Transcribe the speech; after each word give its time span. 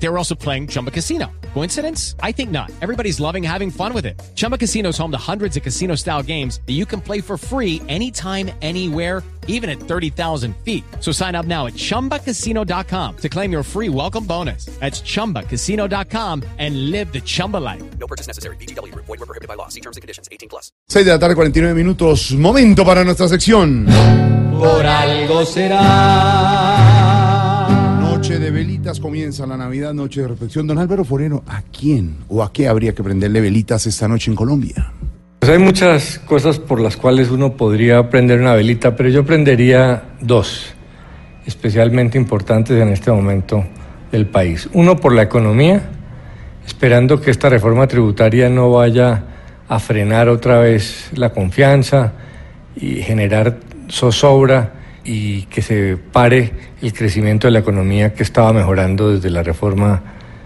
They 0.00 0.08
were 0.08 0.18
also 0.18 0.34
playing 0.34 0.68
Chumba 0.68 0.90
Casino. 0.90 1.26
Coincidence? 1.54 2.14
I 2.22 2.32
think 2.32 2.50
not. 2.50 2.70
Everybody's 2.80 3.18
loving 3.20 3.42
having 3.42 3.70
fun 3.70 3.92
with 3.92 4.06
it. 4.06 4.20
Chumba 4.34 4.56
Casino 4.56 4.90
is 4.90 4.98
home 4.98 5.10
to 5.10 5.18
hundreds 5.18 5.56
of 5.56 5.62
casino 5.62 5.96
style 5.96 6.22
games 6.22 6.60
that 6.66 6.74
you 6.74 6.86
can 6.86 7.00
play 7.00 7.20
for 7.20 7.36
free 7.36 7.82
anytime, 7.88 8.50
anywhere, 8.62 9.22
even 9.48 9.68
at 9.68 9.80
30,000 9.80 10.54
feet. 10.64 10.84
So 11.00 11.10
sign 11.10 11.34
up 11.34 11.46
now 11.46 11.66
at 11.66 11.72
chumbacasino.com 11.74 13.16
to 13.16 13.28
claim 13.28 13.50
your 13.50 13.64
free 13.64 13.88
welcome 13.88 14.24
bonus. 14.24 14.66
That's 14.78 15.00
chumbacasino.com 15.00 16.44
and 16.58 16.90
live 16.92 17.12
the 17.12 17.20
Chumba 17.20 17.56
life. 17.56 17.82
No 17.98 18.06
purchase 18.06 18.28
necessary. 18.28 18.56
BGW. 18.56 18.94
Void 18.94 19.08
were 19.08 19.26
prohibited 19.26 19.48
by 19.48 19.54
law. 19.54 19.68
See 19.68 19.80
terms 19.80 19.96
and 19.96 20.02
conditions. 20.02 20.28
18 20.30 20.48
plus. 20.48 20.70
6 20.88 21.04
de 21.04 21.12
la 21.12 21.18
tarde, 21.18 21.34
49 21.34 21.74
minutos. 21.74 22.32
Momento 22.32 22.84
para 22.84 23.04
nuestra 23.04 23.26
sección. 23.26 23.86
Por 24.52 24.86
algo 24.86 25.44
será. 25.44 26.67
Comienza 28.96 29.46
la 29.46 29.58
Navidad, 29.58 29.92
noche 29.92 30.22
de 30.22 30.28
reflexión. 30.28 30.66
Don 30.66 30.78
Álvaro 30.78 31.04
Forero, 31.04 31.44
¿a 31.46 31.60
quién 31.60 32.16
o 32.28 32.42
a 32.42 32.50
qué 32.50 32.68
habría 32.68 32.94
que 32.94 33.02
prenderle 33.02 33.42
velitas 33.42 33.86
esta 33.86 34.08
noche 34.08 34.30
en 34.30 34.34
Colombia? 34.34 34.90
Pues 35.40 35.52
hay 35.52 35.58
muchas 35.58 36.18
cosas 36.20 36.58
por 36.58 36.80
las 36.80 36.96
cuales 36.96 37.30
uno 37.30 37.52
podría 37.54 38.08
prender 38.08 38.40
una 38.40 38.54
velita, 38.54 38.96
pero 38.96 39.10
yo 39.10 39.26
prendería 39.26 40.14
dos, 40.22 40.72
especialmente 41.44 42.16
importantes 42.16 42.80
en 42.80 42.88
este 42.88 43.12
momento 43.12 43.62
del 44.10 44.26
país. 44.26 44.70
Uno 44.72 44.96
por 44.96 45.12
la 45.12 45.22
economía, 45.22 45.82
esperando 46.66 47.20
que 47.20 47.30
esta 47.30 47.50
reforma 47.50 47.86
tributaria 47.86 48.48
no 48.48 48.72
vaya 48.72 49.22
a 49.68 49.78
frenar 49.78 50.30
otra 50.30 50.60
vez 50.60 51.10
la 51.14 51.30
confianza 51.30 52.14
y 52.74 53.02
generar 53.02 53.58
zozobra 53.90 54.77
y 55.10 55.44
que 55.44 55.62
se 55.62 55.96
pare 55.96 56.52
el 56.82 56.92
crecimiento 56.92 57.46
de 57.46 57.52
la 57.52 57.60
economía 57.60 58.12
que 58.12 58.22
estaba 58.22 58.52
mejorando 58.52 59.10
desde 59.14 59.30
la 59.30 59.42
reforma 59.42 60.02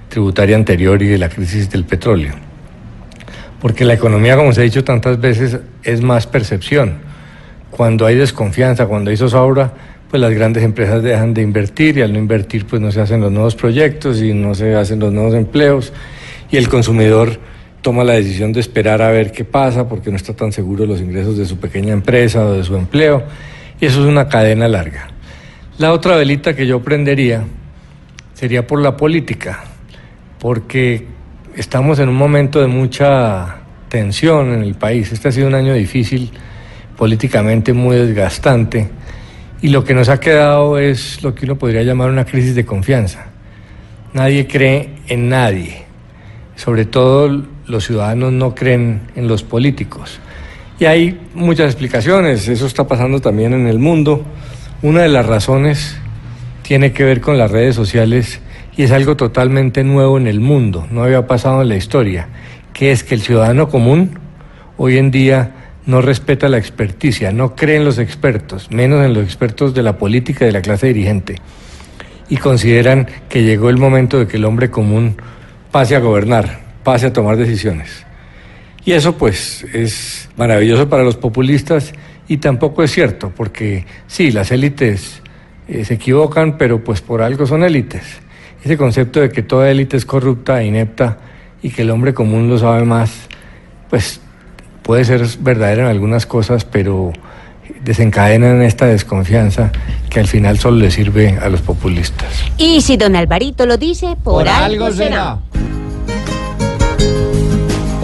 tributaria 0.09 0.55
anterior 0.55 1.03
y 1.03 1.09
de 1.09 1.19
la 1.19 1.29
crisis 1.29 1.69
del 1.69 1.85
petróleo. 1.85 2.33
Porque 3.61 3.85
la 3.85 3.95
economía, 3.95 4.37
como 4.37 4.53
se 4.53 4.61
ha 4.61 4.65
dicho 4.65 4.85
tantas 4.85 5.21
veces, 5.21 5.59
es 5.83 6.01
más 6.01 6.29
percepción. 6.29 6.99
Cuando 7.73 8.07
hay 8.07 8.15
desconfianza, 8.15 8.87
cuando 8.87 9.11
hay 9.11 9.17
zozobra, 9.17 9.73
pues 10.09 10.21
las 10.21 10.33
grandes 10.33 10.63
empresas 10.63 11.03
dejan 11.03 11.35
de 11.35 11.43
invertir 11.43 11.99
y 11.99 12.03
al 12.03 12.13
no 12.13 12.21
invertir 12.21 12.65
pues 12.65 12.81
no 12.81 12.93
se 12.93 13.01
hacen 13.01 13.21
los 13.21 13.33
nuevos 13.33 13.57
proyectos 13.57 14.23
y 14.23 14.33
no 14.33 14.55
se 14.55 14.77
hacen 14.77 15.01
los 15.01 15.13
nuevos 15.13 15.35
empleos 15.35 15.93
y 16.53 16.57
el 16.57 16.69
consumidor 16.69 17.41
toma 17.81 18.05
la 18.05 18.13
decisión 18.13 18.53
de 18.53 18.61
esperar 18.61 19.03
a 19.03 19.11
ver 19.11 19.33
qué 19.33 19.45
pasa 19.45 19.89
porque 19.89 20.11
no 20.11 20.17
está 20.17 20.35
tan 20.35 20.53
seguro 20.53 20.83
de 20.83 20.89
los 20.89 21.01
ingresos 21.01 21.37
de 21.39 21.47
su 21.47 21.57
pequeña 21.57 21.95
empresa 21.95 22.45
o 22.45 22.53
de 22.53 22.63
su 22.63 22.77
empleo 22.77 23.25
y 23.83 23.87
eso 23.87 24.01
es 24.01 24.07
una 24.07 24.29
cadena 24.29 24.69
larga. 24.69 25.09
La 25.79 25.93
otra 25.93 26.15
velita 26.15 26.55
que 26.55 26.69
yo 26.69 26.81
prendería 26.81 27.43
sería 28.33 28.65
por 28.65 28.81
la 28.81 28.97
política, 28.97 29.65
porque 30.39 31.05
estamos 31.57 31.99
en 31.99 32.09
un 32.09 32.15
momento 32.15 32.61
de 32.61 32.69
mucha 32.69 33.57
tensión 33.89 34.53
en 34.53 34.63
el 34.63 34.77
país. 34.77 35.11
Este 35.11 35.27
ha 35.27 35.33
sido 35.33 35.49
un 35.49 35.57
año 35.57 35.75
difícil, 35.75 36.31
políticamente 36.97 37.73
muy 37.73 37.97
desgastante, 37.97 38.89
y 39.61 39.69
lo 39.71 39.83
que 39.83 39.95
nos 39.95 40.09
ha 40.09 40.21
quedado 40.21 40.79
es 40.79 41.21
lo 41.25 41.35
que 41.35 41.45
uno 41.45 41.59
podría 41.59 41.83
llamar 41.83 42.09
una 42.09 42.25
crisis 42.25 42.55
de 42.55 42.65
confianza. 42.65 43.27
Nadie 44.13 44.47
cree 44.47 44.91
en 45.09 45.29
nadie, 45.29 45.83
sobre 46.55 46.85
todo 46.85 47.47
los 47.67 47.85
ciudadanos 47.85 48.33
no 48.33 48.55
creen 48.55 49.01
en 49.17 49.27
los 49.27 49.43
políticos. 49.43 50.21
Y 50.83 50.85
hay 50.85 51.17
muchas 51.35 51.67
explicaciones, 51.67 52.49
eso 52.49 52.67
está 52.67 52.89
pasando 52.89 53.21
también 53.21 53.53
en 53.53 53.69
el 53.69 53.79
mundo. 53.79 54.25
Una 54.83 55.03
de 55.03 55.09
las 55.09 55.27
razones 55.27 55.97
tiene 56.63 56.91
que 56.91 57.05
ver 57.05 57.21
con 57.21 57.39
las 57.39 57.53
redes 57.53 57.77
sociales 57.77 58.41
y 58.77 58.83
es 58.83 58.91
algo 58.91 59.17
totalmente 59.17 59.85
nuevo 59.85 60.19
en 60.19 60.27
el 60.27 60.41
mundo, 60.41 60.89
no 60.91 61.05
había 61.05 61.25
pasado 61.29 61.63
en 61.63 61.69
la 61.69 61.77
historia, 61.77 62.27
que 62.73 62.91
es 62.91 63.05
que 63.05 63.15
el 63.15 63.23
ciudadano 63.23 63.69
común 63.69 64.19
hoy 64.77 64.99
en 64.99 65.13
día 65.13 65.53
no 65.87 66.03
respeta 66.03 66.49
la 66.49 66.59
experticia, 66.59 67.31
no 67.31 67.55
cree 67.55 67.77
en 67.77 67.85
los 67.85 67.99
expertos, 67.99 68.69
menos 68.73 69.05
en 69.05 69.15
los 69.15 69.23
expertos 69.23 69.75
de 69.75 69.85
la 69.85 69.99
política 69.99 70.45
y 70.45 70.49
de 70.49 70.53
la 70.53 70.63
clase 70.63 70.89
dirigente, 70.89 71.37
y 72.29 72.39
consideran 72.39 73.07
que 73.29 73.45
llegó 73.45 73.71
el 73.71 73.77
momento 73.77 74.19
de 74.19 74.27
que 74.27 74.37
el 74.37 74.45
hombre 74.45 74.69
común 74.69 75.15
pase 75.71 75.95
a 75.95 76.01
gobernar, 76.01 76.59
pase 76.83 77.07
a 77.07 77.13
tomar 77.13 77.37
decisiones. 77.37 78.05
Y 78.85 78.93
eso 78.93 79.17
pues 79.17 79.65
es 79.73 80.29
maravilloso 80.37 80.89
para 80.89 81.03
los 81.03 81.17
populistas 81.17 81.93
y 82.29 82.39
tampoco 82.39 82.83
es 82.83 82.91
cierto, 82.91 83.33
porque 83.37 83.87
sí, 84.07 84.31
las 84.33 84.51
élites 84.51 85.23
eh, 85.69 85.85
se 85.85 85.95
equivocan, 85.95 86.59
pero 86.59 86.83
pues 86.83 87.01
por 87.01 87.23
algo 87.23 87.47
son 87.47 87.63
élites. 87.63 88.03
Ese 88.65 88.77
concepto 88.77 89.21
de 89.21 89.31
que 89.31 89.43
toda 89.43 89.71
élite 89.71 89.97
es 89.97 90.05
corrupta 90.05 90.61
e 90.63 90.67
inepta 90.67 91.19
y 91.63 91.71
que 91.71 91.83
el 91.83 91.91
hombre 91.91 92.15
común 92.15 92.49
lo 92.49 92.59
sabe 92.59 92.85
más, 92.85 93.29
pues 93.91 94.21
puede 94.83 95.05
ser 95.05 95.25
verdadero 95.41 95.83
en 95.83 95.89
algunas 95.89 96.27
cosas, 96.27 96.65
pero 96.65 97.13
desencadenan 97.85 98.63
esta 98.63 98.87
desconfianza 98.87 99.71
que 100.09 100.21
al 100.21 100.27
final 100.27 100.59
solo 100.59 100.79
le 100.79 100.91
sirve 100.91 101.39
a 101.41 101.49
los 101.49 101.61
populistas. 101.61 102.45
Y 102.59 102.81
si 102.81 102.97
don 102.97 103.17
Alvarito 103.17 103.67
lo 103.67 103.77
dice, 103.77 104.17
por, 104.23 104.49
algo 104.49 104.91
será. 104.93 105.39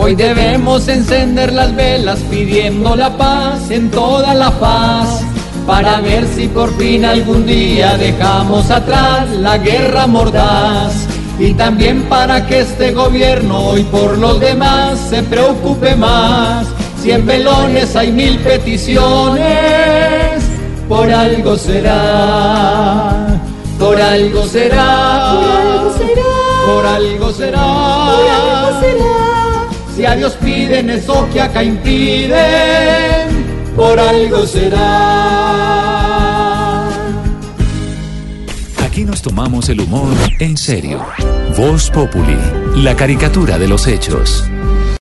Hoy 0.00 0.14
debemos 0.14 0.86
encender 0.86 1.52
las 1.52 1.74
velas 1.74 2.20
pidiendo 2.30 2.94
la 2.94 3.16
paz 3.16 3.68
en 3.70 3.90
toda 3.90 4.32
la 4.32 4.52
paz 4.52 5.22
para 5.66 6.00
ver 6.00 6.24
si 6.26 6.46
por 6.46 6.72
fin 6.78 7.04
algún 7.04 7.44
día 7.44 7.96
dejamos 7.98 8.70
atrás 8.70 9.28
la 9.30 9.58
guerra 9.58 10.06
mordaz 10.06 11.08
y 11.38 11.52
también 11.54 12.04
para 12.04 12.46
que 12.46 12.60
este 12.60 12.92
gobierno 12.92 13.58
hoy 13.58 13.82
por 13.84 14.16
los 14.18 14.38
demás 14.38 14.98
se 15.10 15.22
preocupe 15.24 15.96
más. 15.96 16.66
Si 17.02 17.10
en 17.10 17.26
velones 17.26 17.94
hay 17.96 18.12
mil 18.12 18.38
peticiones, 18.38 19.44
por 20.88 21.10
algo 21.10 21.56
será, 21.56 23.26
por 23.78 24.00
algo 24.00 24.46
será, 24.46 25.34
por 25.34 25.50
algo 25.50 25.92
será, 25.98 26.22
por 26.66 26.86
algo 26.86 27.32
será. 27.32 29.17
Si 29.98 30.06
a 30.06 30.14
Dios 30.14 30.34
piden 30.34 30.90
eso 30.90 31.28
que 31.32 31.40
acá 31.40 31.64
impiden, 31.64 32.36
por 33.74 33.98
algo 33.98 34.46
será. 34.46 34.78
Aquí 38.86 39.04
nos 39.04 39.22
tomamos 39.22 39.68
el 39.70 39.80
humor 39.80 40.14
en 40.38 40.56
serio. 40.56 41.04
Voz 41.56 41.90
Populi, 41.90 42.38
la 42.76 42.94
caricatura 42.94 43.58
de 43.58 43.66
los 43.66 43.88
hechos. 43.88 44.44